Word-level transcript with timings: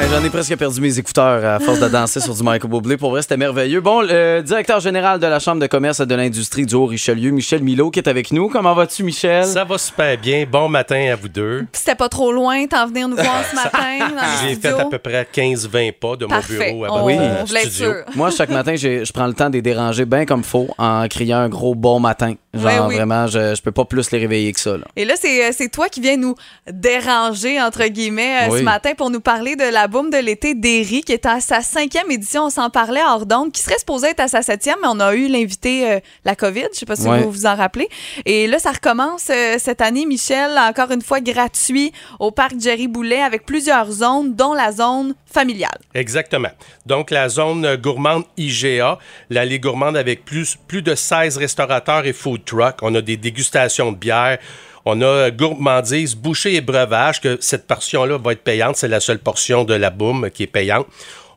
Hey, 0.00 0.06
J'en 0.10 0.22
ai 0.24 0.30
presque 0.30 0.54
perdu 0.56 0.80
mes 0.80 0.96
écouteurs 0.98 1.44
à 1.44 1.58
force 1.58 1.80
de 1.80 1.88
danser 1.88 2.20
sur 2.20 2.32
du 2.34 2.42
Michael 2.44 2.70
Bublé. 2.70 2.96
Pour 2.96 3.10
vrai, 3.10 3.22
c'était 3.22 3.36
merveilleux. 3.36 3.80
Bon, 3.80 4.00
le 4.00 4.42
directeur 4.42 4.78
général 4.78 5.18
de 5.18 5.26
la 5.26 5.40
Chambre 5.40 5.60
de 5.60 5.66
commerce 5.66 5.98
et 5.98 6.06
de 6.06 6.14
l'industrie 6.14 6.66
du 6.66 6.74
Haut-Richelieu, 6.76 7.30
Michel 7.32 7.62
Milo, 7.64 7.90
qui 7.90 7.98
est 7.98 8.08
avec 8.08 8.30
nous. 8.30 8.48
Comment 8.48 8.74
vas-tu, 8.74 9.02
Michel? 9.02 9.44
Ça 9.44 9.64
va 9.64 9.76
super 9.76 10.16
bien. 10.16 10.46
Bon 10.50 10.68
matin 10.68 11.10
à 11.12 11.16
vous 11.16 11.28
deux. 11.28 11.66
Puis 11.72 11.80
C'était 11.80 11.96
pas 11.96 12.08
trop 12.08 12.30
loin, 12.30 12.64
t'en 12.66 12.86
venir 12.86 13.08
nous 13.08 13.16
voir 13.16 13.42
ce 13.50 13.56
matin 13.56 14.14
J'ai 14.46 14.54
fait 14.54 14.68
à 14.68 14.84
peu 14.84 14.98
près 14.98 15.26
15-20 15.34 15.92
pas 15.94 16.14
de 16.16 16.26
mon 16.26 16.30
Parfait. 16.30 16.72
bureau 16.72 16.84
à 16.84 16.92
On- 16.92 17.02
votre 17.08 17.42
on 17.42 17.46
studio. 17.46 17.70
sûr. 17.70 17.94
Moi, 18.14 18.30
chaque 18.30 18.50
matin, 18.50 18.76
je 18.76 19.12
prends 19.12 19.26
le 19.26 19.34
temps 19.34 19.48
de 19.50 19.54
les 19.54 19.62
déranger 19.62 20.04
bien 20.04 20.26
comme 20.26 20.44
faut 20.44 20.68
en 20.78 21.08
criant 21.08 21.38
un 21.38 21.48
gros 21.48 21.74
bon 21.74 21.98
matin. 21.98 22.34
Genre, 22.54 22.86
oui. 22.88 22.94
vraiment, 22.94 23.26
je, 23.26 23.54
je 23.54 23.62
peux 23.62 23.72
pas 23.72 23.84
plus 23.84 24.10
les 24.12 24.18
réveiller 24.18 24.52
que 24.52 24.60
ça. 24.60 24.76
là. 24.76 24.84
Et 24.96 25.04
là, 25.04 25.14
c'est 25.20 25.44
euh, 25.44 25.50
c'est 25.52 25.68
toi 25.68 25.88
qui 25.88 26.00
viens 26.00 26.16
nous 26.16 26.34
déranger, 26.70 27.60
entre 27.60 27.84
guillemets, 27.88 28.44
euh, 28.44 28.50
Oui. 28.52 28.58
ce 28.60 28.64
matin 28.64 28.92
pour 28.96 29.10
nous 29.10 29.20
parler 29.20 29.54
de 29.54 29.64
la 29.72 29.86
boum 29.88 30.10
de 30.10 30.18
l'été 30.18 30.54
d'Eri, 30.54 31.00
qui 31.00 31.12
est 31.12 31.26
à 31.26 31.40
sa 31.40 31.60
cinquième 31.62 32.10
édition. 32.10 32.44
On 32.44 32.50
s'en 32.50 32.70
parlait 32.70 33.02
hors 33.04 33.26
d'onde, 33.26 33.50
qui 33.52 33.60
serait 33.62 33.78
supposée 33.78 34.08
être 34.08 34.20
à 34.20 34.28
sa 34.28 34.42
septième, 34.42 34.76
mais 34.82 34.88
on 34.90 35.00
a 35.00 35.14
eu 35.14 35.26
l'invité 35.28 35.90
euh, 35.90 36.00
la 36.24 36.36
COVID. 36.36 36.66
Je 36.72 36.78
sais 36.78 36.86
pas 36.86 36.94
si 36.96 37.08
Ouais. 37.08 37.22
vous 37.22 37.30
vous 37.32 37.46
en 37.46 37.56
rappelez. 37.56 37.88
Et 38.26 38.46
là, 38.46 38.58
ça 38.58 38.70
recommence 38.70 39.28
euh, 39.30 39.56
cette 39.58 39.80
année, 39.80 40.06
Michel, 40.06 40.56
encore 40.58 40.90
une 40.92 41.02
fois 41.02 41.20
gratuit 41.20 41.92
au 42.20 42.30
parc 42.30 42.52
Jerry 42.60 42.86
Boulet 42.86 43.20
avec 43.22 43.44
plusieurs 43.46 43.90
zones, 43.90 44.34
dont 44.34 44.52
la 44.54 44.70
zone 44.72 45.14
familiale. 45.26 45.78
Exactement. 45.94 46.50
Donc, 46.86 47.10
la 47.10 47.28
zone 47.28 47.64
euh, 47.64 47.76
gourmande 47.76 48.24
IGA, 48.36 48.98
l'allée 49.30 49.58
gourmande 49.58 49.96
avec 49.96 50.24
plus, 50.24 50.56
plus 50.68 50.82
de 50.82 50.94
16 50.94 51.38
restaurateurs 51.38 52.06
et 52.06 52.12
food 52.12 52.44
trucks. 52.44 52.78
On 52.82 52.94
a 52.94 53.00
des 53.00 53.16
dégustations 53.16 53.92
de 53.92 53.96
bière. 53.96 54.38
On 54.84 55.00
a 55.02 55.30
gourmandise, 55.30 56.14
boucher 56.14 56.54
et 56.54 56.60
breuvage, 56.60 57.20
que 57.20 57.38
cette 57.40 57.66
portion-là 57.66 58.18
va 58.18 58.32
être 58.32 58.42
payante. 58.42 58.76
C'est 58.76 58.88
la 58.88 59.00
seule 59.00 59.18
portion 59.18 59.64
de 59.64 59.74
la 59.74 59.90
boum 59.90 60.30
qui 60.30 60.44
est 60.44 60.48
payante. 60.48 60.86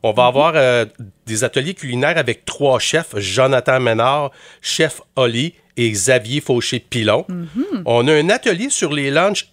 On 0.02 0.12
va 0.12 0.26
avoir 0.26 0.52
euh, 0.56 0.84
des 1.26 1.44
ateliers 1.44 1.74
culinaires 1.74 2.18
avec 2.18 2.44
trois 2.44 2.78
chefs, 2.78 3.16
Jonathan 3.18 3.78
Ménard, 3.78 4.32
chef 4.60 5.00
Oli 5.16 5.54
et 5.76 5.90
Xavier 5.90 6.40
Fauché-Pilon. 6.40 7.26
On 7.86 8.08
a 8.08 8.12
un 8.12 8.28
atelier 8.30 8.68
sur 8.68 8.92
les 8.92 9.10
lunchs 9.10 9.48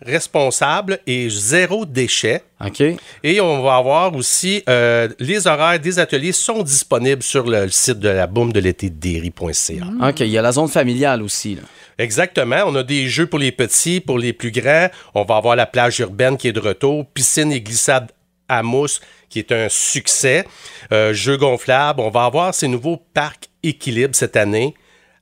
éco-responsables 0.00 0.98
et 1.06 1.28
zéro 1.28 1.86
déchet. 1.86 2.42
OK? 2.64 2.82
Et 3.22 3.40
on 3.40 3.62
va 3.62 3.76
avoir 3.76 4.14
aussi 4.14 4.62
euh, 4.68 5.08
les 5.18 5.46
horaires 5.46 5.78
des 5.80 5.98
ateliers 5.98 6.32
sont 6.32 6.62
disponibles 6.62 7.22
sur 7.22 7.46
le 7.46 7.68
site 7.68 7.98
de 7.98 8.08
la 8.08 8.26
boum 8.26 8.52
de 8.52 8.60
l'été 8.60 8.90
derry.ca. 8.90 10.08
OK, 10.08 10.20
il 10.20 10.28
y 10.28 10.38
a 10.38 10.42
la 10.42 10.52
zone 10.52 10.68
familiale 10.68 11.22
aussi. 11.22 11.56
là. 11.56 11.62
Exactement. 11.98 12.64
On 12.66 12.74
a 12.74 12.82
des 12.82 13.08
jeux 13.08 13.26
pour 13.26 13.38
les 13.38 13.52
petits, 13.52 14.00
pour 14.00 14.18
les 14.18 14.32
plus 14.32 14.50
grands. 14.50 14.88
On 15.14 15.24
va 15.24 15.36
avoir 15.36 15.56
la 15.56 15.66
plage 15.66 15.98
urbaine 16.00 16.36
qui 16.36 16.48
est 16.48 16.52
de 16.52 16.60
retour, 16.60 17.06
piscine 17.06 17.52
et 17.52 17.60
glissade 17.60 18.12
à 18.48 18.62
mousse 18.62 19.00
qui 19.28 19.40
est 19.40 19.50
un 19.52 19.68
succès, 19.68 20.46
euh, 20.92 21.12
jeux 21.12 21.36
gonflables. 21.36 22.00
On 22.00 22.10
va 22.10 22.24
avoir 22.24 22.54
ces 22.54 22.68
nouveaux 22.68 23.02
parcs 23.12 23.48
équilibre 23.62 24.14
cette 24.14 24.36
année. 24.36 24.74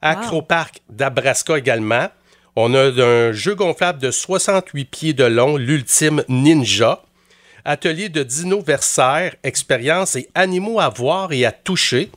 Acroparc 0.02 0.82
d'Abrasca 0.90 1.56
également. 1.56 2.08
On 2.56 2.72
a 2.72 2.84
un 3.02 3.32
jeu 3.32 3.56
gonflable 3.56 3.98
de 3.98 4.12
68 4.12 4.84
pieds 4.84 5.12
de 5.12 5.24
long, 5.24 5.56
l'ultime 5.56 6.22
Ninja. 6.28 7.02
Atelier 7.64 8.08
de 8.08 8.22
Dino 8.22 8.60
Versailles, 8.60 9.32
expérience 9.42 10.14
et 10.14 10.28
animaux 10.36 10.78
à 10.78 10.88
voir 10.88 11.32
et 11.32 11.44
à 11.44 11.50
toucher. 11.50 12.12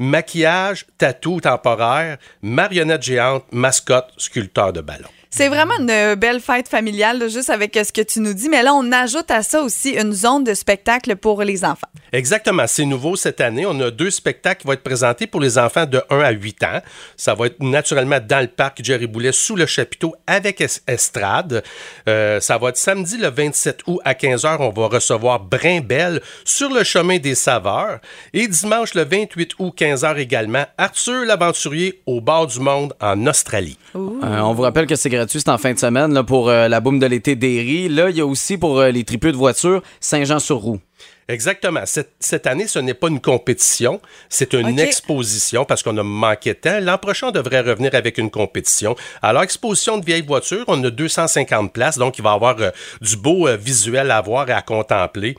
Maquillage, 0.00 0.86
tatou 0.98 1.40
temporaire, 1.40 2.18
marionnette 2.42 3.02
géante, 3.04 3.44
mascotte, 3.52 4.12
sculpteur 4.16 4.72
de 4.72 4.80
ballon. 4.80 5.08
C'est 5.36 5.48
vraiment 5.48 5.74
une 5.78 5.90
euh, 5.90 6.16
belle 6.16 6.40
fête 6.40 6.66
familiale, 6.66 7.18
là, 7.18 7.28
juste 7.28 7.50
avec 7.50 7.76
euh, 7.76 7.84
ce 7.84 7.92
que 7.92 8.00
tu 8.00 8.20
nous 8.20 8.32
dis. 8.32 8.48
Mais 8.48 8.62
là, 8.62 8.72
on 8.72 8.90
ajoute 8.90 9.30
à 9.30 9.42
ça 9.42 9.60
aussi 9.60 9.90
une 9.90 10.14
zone 10.14 10.44
de 10.44 10.54
spectacle 10.54 11.14
pour 11.16 11.42
les 11.42 11.62
enfants. 11.62 11.88
Exactement, 12.10 12.64
c'est 12.66 12.86
nouveau 12.86 13.16
cette 13.16 13.42
année. 13.42 13.66
On 13.66 13.78
a 13.80 13.90
deux 13.90 14.10
spectacles 14.10 14.62
qui 14.62 14.66
vont 14.66 14.72
être 14.72 14.82
présentés 14.82 15.26
pour 15.26 15.42
les 15.42 15.58
enfants 15.58 15.84
de 15.84 16.00
1 16.08 16.20
à 16.20 16.30
8 16.30 16.62
ans. 16.62 16.80
Ça 17.18 17.34
va 17.34 17.48
être 17.48 17.60
naturellement 17.60 18.18
dans 18.26 18.40
le 18.40 18.46
parc 18.46 18.82
Jerry 18.82 19.06
Boulet 19.06 19.32
sous 19.32 19.56
le 19.56 19.66
chapiteau 19.66 20.14
avec 20.26 20.62
es- 20.62 20.80
estrade. 20.88 21.62
Euh, 22.08 22.40
ça 22.40 22.56
va 22.56 22.70
être 22.70 22.78
samedi 22.78 23.18
le 23.18 23.28
27 23.28 23.80
août 23.88 24.00
à 24.06 24.14
15h. 24.14 24.56
On 24.60 24.70
va 24.70 24.86
recevoir 24.86 25.40
Brimbelle 25.40 26.22
sur 26.46 26.70
le 26.72 26.82
chemin 26.82 27.18
des 27.18 27.34
saveurs. 27.34 27.98
Et 28.32 28.48
dimanche 28.48 28.94
le 28.94 29.04
28 29.04 29.52
août 29.58 29.74
15h 29.76 30.16
également, 30.16 30.64
Arthur 30.78 31.26
l'aventurier 31.26 32.00
au 32.06 32.22
bord 32.22 32.46
du 32.46 32.60
monde 32.60 32.94
en 33.02 33.26
Australie. 33.26 33.76
Euh, 33.94 33.98
on 34.40 34.54
vous 34.54 34.62
rappelle 34.62 34.86
que 34.86 34.94
c'est 34.96 35.10
gratuit, 35.10 35.25
c'est 35.28 35.48
en 35.48 35.58
fin 35.58 35.72
de 35.72 35.78
semaine 35.78 36.22
pour 36.24 36.48
euh, 36.48 36.68
la 36.68 36.80
boum 36.80 36.98
de 36.98 37.06
l'été 37.06 37.36
d'Erie. 37.36 37.88
Là, 37.88 38.10
il 38.10 38.16
y 38.16 38.20
a 38.20 38.26
aussi 38.26 38.56
pour 38.56 38.78
euh, 38.78 38.90
les 38.90 39.04
tripeux 39.04 39.32
de 39.32 39.36
voitures 39.36 39.82
Saint-Jean-sur-Roue. 40.00 40.80
Exactement. 41.28 41.80
Cette, 41.86 42.12
cette 42.20 42.46
année, 42.46 42.66
ce 42.68 42.78
n'est 42.78 42.94
pas 42.94 43.08
une 43.08 43.20
compétition, 43.20 44.00
c'est 44.28 44.52
une 44.54 44.78
exposition 44.78 45.64
parce 45.64 45.82
qu'on 45.82 45.96
a 45.98 46.02
manqué 46.02 46.50
de 46.54 46.58
temps. 46.58 46.78
L'an 46.80 46.98
prochain, 46.98 47.28
on 47.28 47.30
devrait 47.32 47.60
revenir 47.62 47.94
avec 47.94 48.18
une 48.18 48.30
compétition. 48.30 48.94
Alors, 49.22 49.42
exposition 49.42 49.98
de 49.98 50.04
vieilles 50.04 50.22
voitures, 50.26 50.64
on 50.68 50.82
a 50.84 50.90
250 50.90 51.72
places, 51.72 51.98
donc 51.98 52.18
il 52.18 52.22
va 52.22 52.30
y 52.30 52.34
avoir 52.34 52.56
euh, 52.60 52.70
du 53.00 53.16
beau 53.16 53.48
euh, 53.48 53.56
visuel 53.56 54.10
à 54.10 54.20
voir 54.20 54.48
et 54.48 54.52
à 54.52 54.62
contempler. 54.62 55.34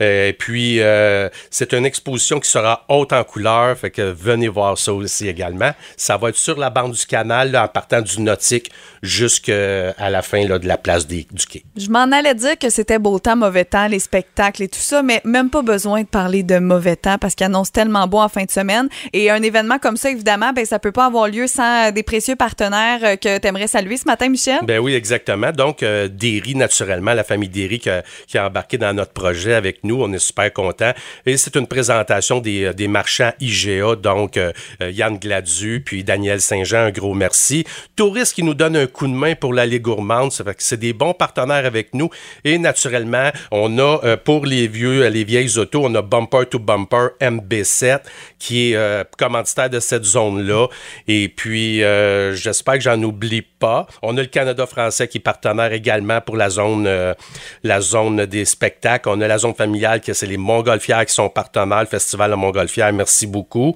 Euh, 0.00 0.28
Et 0.28 0.32
puis, 0.32 0.80
euh, 0.80 1.28
c'est 1.50 1.72
une 1.72 1.84
exposition 1.86 2.38
qui 2.40 2.48
sera 2.50 2.84
haute 2.88 3.12
en 3.12 3.22
couleur, 3.24 3.76
fait 3.78 3.90
que 3.90 4.02
venez 4.02 4.48
voir 4.48 4.76
ça 4.78 4.92
aussi 4.92 5.28
également. 5.28 5.72
Ça 5.96 6.16
va 6.16 6.30
être 6.30 6.36
sur 6.36 6.58
la 6.58 6.70
bande 6.70 6.92
du 6.92 7.06
canal, 7.06 7.50
là, 7.52 7.64
en 7.64 7.68
partant 7.68 8.00
du 8.00 8.20
nautique 8.20 8.70
jusqu'à 9.02 9.94
la 10.10 10.22
fin 10.22 10.46
là, 10.46 10.58
de 10.58 10.66
la 10.66 10.78
place 10.78 11.06
des- 11.06 11.26
du 11.30 11.46
quai. 11.46 11.64
Je 11.76 11.88
m'en 11.90 12.10
allais 12.12 12.34
dire 12.34 12.58
que 12.58 12.70
c'était 12.70 12.98
beau 12.98 13.18
temps, 13.18 13.36
mauvais 13.36 13.64
temps, 13.64 13.86
les 13.88 13.98
spectacles 13.98 14.62
et 14.64 14.68
tout 14.68 14.78
ça, 14.80 15.02
mais 15.02 15.20
même 15.28 15.50
pas 15.50 15.62
besoin 15.62 16.02
de 16.02 16.06
parler 16.06 16.42
de 16.42 16.58
mauvais 16.58 16.96
temps 16.96 17.18
parce 17.18 17.34
qu'il 17.34 17.46
annonce 17.46 17.72
tellement 17.72 18.06
beau 18.06 18.18
en 18.18 18.28
fin 18.28 18.44
de 18.44 18.50
semaine. 18.50 18.88
Et 19.12 19.30
un 19.30 19.42
événement 19.42 19.78
comme 19.78 19.96
ça, 19.96 20.10
évidemment, 20.10 20.52
ben, 20.52 20.64
ça 20.64 20.78
peut 20.78 20.92
pas 20.92 21.06
avoir 21.06 21.28
lieu 21.28 21.46
sans 21.46 21.92
des 21.92 22.02
précieux 22.02 22.36
partenaires 22.36 23.00
euh, 23.02 23.16
que 23.16 23.38
tu 23.38 23.46
aimerais 23.46 23.68
saluer 23.68 23.96
ce 23.96 24.06
matin, 24.06 24.28
Michel? 24.28 24.60
Ben 24.64 24.78
oui, 24.78 24.94
exactement. 24.94 25.52
Donc, 25.52 25.82
euh, 25.82 26.08
Derry, 26.08 26.54
naturellement, 26.54 27.14
la 27.14 27.24
famille 27.24 27.48
Derry 27.48 27.78
qui 27.78 27.88
a, 27.90 28.46
embarqué 28.46 28.78
dans 28.78 28.94
notre 28.94 29.12
projet 29.12 29.54
avec 29.54 29.84
nous. 29.84 30.02
On 30.02 30.12
est 30.12 30.18
super 30.18 30.52
contents. 30.52 30.92
Et 31.26 31.36
c'est 31.36 31.56
une 31.56 31.66
présentation 31.66 32.40
des, 32.40 32.64
euh, 32.64 32.72
des 32.72 32.88
marchands 32.88 33.32
IGA, 33.40 33.96
donc 33.96 34.36
euh, 34.36 34.52
euh, 34.82 34.90
Yann 34.90 35.18
Gladu, 35.18 35.82
puis 35.84 36.04
Daniel 36.04 36.40
Saint-Jean, 36.40 36.86
un 36.86 36.90
gros 36.90 37.14
merci. 37.14 37.64
Touristes 37.96 38.34
qui 38.34 38.42
nous 38.42 38.54
donnent 38.54 38.76
un 38.76 38.86
coup 38.86 39.06
de 39.06 39.12
main 39.12 39.34
pour 39.34 39.52
l'allée 39.52 39.80
gourmande. 39.80 40.32
C'est 40.58 40.78
des 40.78 40.92
bons 40.92 41.14
partenaires 41.14 41.66
avec 41.66 41.94
nous. 41.94 42.10
Et 42.44 42.58
naturellement, 42.58 43.30
on 43.50 43.78
a 43.78 44.00
euh, 44.04 44.16
pour 44.16 44.46
les 44.46 44.66
vieux, 44.68 45.02
euh, 45.04 45.10
les 45.18 45.24
vieilles 45.24 45.58
autos, 45.58 45.84
on 45.84 45.94
a 45.96 46.02
Bumper 46.02 46.46
to 46.48 46.60
Bumper 46.60 47.08
MB7 47.20 48.00
qui 48.38 48.70
est 48.70 48.76
euh, 48.76 49.02
commanditaire 49.18 49.68
de 49.68 49.80
cette 49.80 50.04
zone-là. 50.04 50.68
Et 51.08 51.28
puis, 51.28 51.82
euh, 51.82 52.34
j'espère 52.34 52.74
que 52.74 52.80
j'en 52.80 53.02
oublie 53.02 53.42
pas. 53.42 53.86
On 54.02 54.16
a 54.16 54.20
le 54.20 54.28
Canada 54.28 54.64
français 54.66 55.08
qui 55.08 55.18
est 55.18 55.20
partenaire 55.20 55.72
également 55.72 56.20
pour 56.20 56.36
la 56.36 56.50
zone, 56.50 56.86
euh, 56.86 57.14
la 57.64 57.80
zone 57.80 58.26
des 58.26 58.44
spectacles. 58.44 59.08
On 59.08 59.20
a 59.20 59.26
la 59.26 59.38
zone 59.38 59.54
familiale, 59.54 60.00
que 60.00 60.12
c'est 60.12 60.26
les 60.26 60.36
Montgolfières 60.36 61.04
qui 61.04 61.14
sont 61.14 61.28
partenaires, 61.28 61.80
le 61.80 61.86
Festival 61.86 62.30
de 62.30 62.36
Montgolfière. 62.36 62.92
Merci 62.92 63.26
beaucoup. 63.26 63.74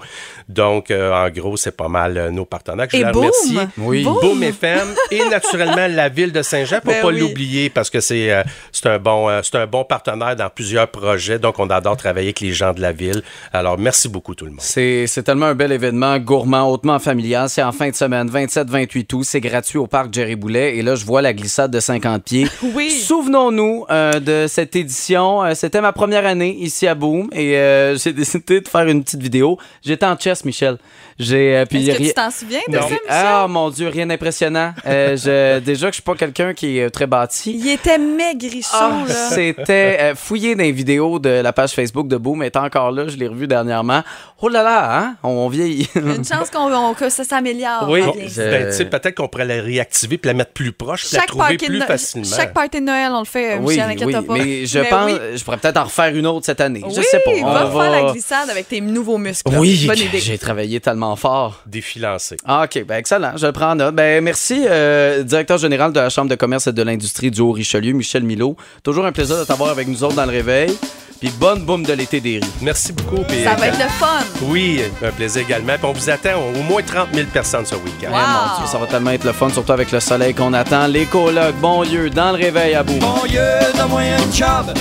Donc, 0.49 0.91
euh, 0.91 1.13
en 1.13 1.29
gros, 1.31 1.57
c'est 1.57 1.77
pas 1.77 1.89
mal 1.89 2.17
euh, 2.17 2.31
nos 2.31 2.45
partenaires. 2.45 2.87
Je 2.89 2.99
Et 2.99 3.01
les 3.01 3.11
remercie. 3.11 3.59
Oui. 3.79 4.05
Boom 4.05 4.43
FM 4.43 4.89
et 5.11 5.25
naturellement 5.29 5.87
la 5.89 6.09
ville 6.09 6.33
de 6.33 6.43
Saint-Jean 6.43 6.81
pour 6.81 6.93
Ben 6.93 7.03
pas 7.03 7.09
oui. 7.09 7.21
l'oublier 7.21 7.71
parce 7.71 7.91
que 7.91 8.01
c'est 8.01 8.31
euh, 8.33 8.43
c'est 8.71 8.87
un 8.87 8.99
bon 8.99 9.29
euh, 9.29 9.41
c'est 9.43 9.57
un 9.57 9.67
bon 9.67 9.85
partenaire 9.85 10.37
dans 10.37 10.51
plusieurs 10.51 10.89
projets 10.89 11.32
donc 11.39 11.59
on 11.59 11.69
adore 11.71 11.97
travailler 11.97 12.29
avec 12.29 12.41
les 12.41 12.53
gens 12.53 12.73
de 12.73 12.81
la 12.81 12.93
ville. 12.93 13.23
Alors 13.53 13.79
merci 13.79 14.09
beaucoup 14.09 14.35
tout 14.35 14.45
le 14.45 14.51
monde. 14.53 14.61
C'est 14.61 15.07
tellement 15.25 15.47
un 15.47 15.55
bel 15.55 15.73
événement 15.73 16.19
gourmand, 16.19 16.71
hautement 16.71 16.99
familial. 16.99 17.49
C'est 17.49 17.63
en 17.63 17.73
fin 17.73 17.91
de 17.91 17.95
semaine, 17.95 18.29
27-28 18.29 19.15
août. 19.15 19.25
C'est 19.25 19.41
gratuit 19.41 19.79
au 19.79 19.87
parc 19.87 20.13
Jerry 20.13 20.37
Boulet. 20.37 20.77
Et 20.77 20.83
là, 20.83 20.95
je 20.95 21.05
vois 21.05 21.23
la 21.23 21.33
glissade 21.33 21.71
de 21.71 21.81
50 21.81 22.23
pieds. 22.25 22.47
Oui. 22.75 22.91
Souvenons-nous 22.91 23.85
euh, 23.91 24.19
de 24.21 24.47
cette 24.49 24.75
édition. 24.77 25.43
Euh, 25.45 25.55
C'était 25.55 25.81
ma 25.81 25.93
première 25.93 26.25
année 26.27 26.57
ici 26.59 26.87
à 26.87 26.95
Boom 26.95 27.29
et 27.33 27.57
euh, 27.57 27.97
j'ai 27.97 28.13
décidé 28.13 28.61
de 28.61 28.69
faire 28.69 28.87
une 28.89 29.03
petite 29.05 29.21
vidéo. 29.23 29.59
J'étais 29.85 30.07
en 30.07 30.17
chess, 30.19 30.45
Michel. 30.45 30.79
J'ai 31.19 31.57
euh, 31.57 31.65
Est-ce 31.71 31.99
que 31.99 32.03
tu 32.09 32.15
t'en 32.15 32.31
souviens 32.31 32.61
de 32.69 32.75
Non. 32.77 32.83
ça, 32.83 32.89
Michel? 32.89 33.01
Ah 33.11 33.47
mon 33.49 33.69
Dieu, 33.71 33.89
rien 33.89 34.07
d'impressionnant. 34.07 34.73
Euh, 34.87 35.17
je- 35.17 35.59
déjà 35.65 35.87
que 35.89 35.93
je 35.93 35.97
suis 35.97 36.03
pas 36.03 36.15
quelqu'un 36.15 36.55
qui 36.55 36.79
est 36.79 36.91
très 36.91 37.07
bâti. 37.07 37.55
Il 37.59 37.69
était 37.71 37.99
maigrichon, 37.99 38.69
Ah, 38.73 39.03
là. 39.07 39.15
C'était 39.31 39.99
euh, 40.01 40.15
fouillé 40.15 40.55
dans 40.55 40.63
les 40.63 40.73
vidéos 40.73 41.19
de 41.23 41.31
la 41.31 41.53
page 41.53 41.71
Facebook 41.73 42.09
de 42.09 42.17
Boom, 42.17 42.43
est 42.43 42.57
encore 42.57 42.91
là, 42.93 43.09
je 43.09 43.17
l'ai 43.17 43.29
revu 43.29 43.47
dernièrement. 43.47 44.03
Oh 44.41 44.49
là 44.49 44.63
là, 44.63 44.99
hein? 44.99 45.17
On 45.23 45.49
vieillit. 45.49 45.89
Une 45.95 46.25
chance 46.25 46.51
qu'on, 46.51 46.73
on- 46.73 46.95
que 46.95 47.09
ça 47.09 47.25
s'améliore. 47.25 47.87
Oui. 47.89 48.03
Bon, 48.03 48.13
bien. 48.13 48.27
je- 48.29 48.43
ben, 48.43 48.91
peut-être 48.91 49.15
qu'on 49.17 49.29
pourrait 49.29 49.45
la 49.47 49.63
réactiver 49.63 50.19
puis 50.19 50.27
la 50.29 50.35
mettre 50.35 50.53
plus 50.53 50.73
proche, 50.73 51.05
puis 51.07 51.15
la 51.15 51.21
Chaque 51.21 51.29
trouver 51.29 51.57
plus 51.57 51.79
No- 51.79 51.87
facilement. 51.87 52.37
chaque 52.37 52.53
party 52.53 52.81
de 52.81 52.85
Noël, 52.87 53.11
on 53.13 53.21
le 53.21 53.25
fait, 53.25 53.55
euh, 53.55 53.59
Oui, 53.61 53.75
Michel, 53.77 53.91
inquiète 53.91 54.07
oui, 54.07 54.13
pas. 54.27 54.35
mais 54.35 54.67
je 54.67 54.79
Mais 54.81 54.89
pense, 54.89 55.11
oui. 55.13 55.19
je 55.37 55.45
pourrais 55.45 55.57
peut-être 55.59 55.77
en 55.79 55.85
refaire 55.85 56.15
une 56.15 56.27
autre 56.27 56.45
cette 56.47 56.61
année. 56.61 56.83
Je 56.89 56.99
oui, 56.99 57.05
sais 57.11 57.21
pas. 57.25 57.31
va 57.53 57.67
On 57.67 57.81
faire 57.81 57.91
la 57.91 58.13
glissade 58.13 58.51
avec 58.51 58.69
tes 58.69 58.81
nouveaux 58.81 59.19
muscles. 59.19 59.51
là. 59.53 59.59
Oui, 59.61 59.85
Bonne 59.87 59.99
idée. 59.99 60.19
j'ai 60.19 60.39
travaillé 60.39 60.81
tellement 60.81 61.15
fort? 61.17 61.61
Défi 61.67 61.99
lancé. 62.01 62.37
Ah, 62.45 62.65
OK, 62.65 62.85
ben 62.85 62.97
excellent, 62.97 63.33
je 63.37 63.47
le 63.47 63.53
prends 63.53 63.71
en 63.71 63.75
note. 63.77 63.95
Ben 63.95 64.23
merci, 64.23 64.65
euh, 64.69 65.23
directeur 65.23 65.59
général 65.59 65.93
de 65.93 66.01
la 66.01 66.09
Chambre 66.11 66.29
de 66.31 66.35
commerce 66.35 66.67
et 66.67 66.73
de 66.73 66.83
l'industrie 66.83 67.31
du 67.31 67.41
Haut-Richelieu, 67.41 67.93
Michel 67.93 68.25
Milot. 68.25 68.57
Toujours 68.83 69.07
un 69.07 69.13
plaisir 69.13 69.39
de 69.39 69.45
t'avoir 69.45 69.71
avec 69.71 69.87
nous 69.89 70.03
autres 70.05 70.17
dans 70.17 70.25
le 70.27 70.31
réveil. 70.33 70.77
Puis 71.23 71.31
bonne 71.39 71.61
boum 71.61 71.85
de 71.85 71.93
l'été 71.93 72.21
des 72.21 72.39
riz. 72.41 72.51
Merci 72.61 72.93
beaucoup. 72.93 73.23
puis, 73.23 73.45
Ça 73.45 73.53
euh, 73.53 73.55
va 73.55 73.69
être 73.69 73.79
le 73.79 73.89
fun. 73.91 74.25
Oui, 74.43 74.83
un 75.05 75.13
plaisir 75.13 75.43
également. 75.43 75.75
Puis 75.75 75.85
on 75.85 75.93
vous 75.93 76.11
attend 76.11 76.31
au 76.41 76.63
moins 76.65 76.83
30 76.83 77.11
000 77.15 77.29
personnes 77.33 77.65
ce 77.65 77.77
week-end. 77.77 78.11
Wow. 78.11 78.19
Mon 78.19 78.59
Dieu, 78.59 78.67
ça 78.67 78.77
va 78.77 78.87
tellement 78.89 79.13
être 79.13 79.23
le 79.23 79.33
fun, 79.33 79.49
surtout 79.49 79.71
avec 79.71 79.93
le 79.93 80.01
soleil 80.01 80.35
qu'on 80.35 80.53
attend. 80.53 80.89
L'écologue, 80.89 81.55
bon 81.61 81.83
lieu, 81.83 82.11
dans 82.11 82.33
le 82.33 82.39
réveil 82.39 82.75
à 82.75 82.83
bout. 82.83 82.99
Bon 82.99 83.25
Dieu, 83.29 83.41
donne-moi 83.79 84.01
un 84.01 84.33
job. 84.33 84.75